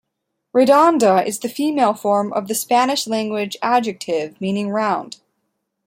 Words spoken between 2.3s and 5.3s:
of the Spanish language adjective meaning "round".